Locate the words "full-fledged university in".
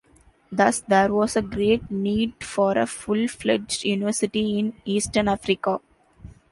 2.87-4.73